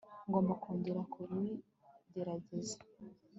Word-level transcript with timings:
ngomba 0.27 0.53
kongera 0.63 1.01
kubigerageza 1.11 2.77